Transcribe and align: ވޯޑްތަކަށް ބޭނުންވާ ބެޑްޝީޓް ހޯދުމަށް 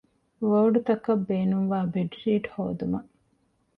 ވޯޑްތަކަށް 0.51 1.23
ބޭނުންވާ 1.29 1.79
ބެޑްޝީޓް 1.93 2.47
ހޯދުމަށް 2.53 3.11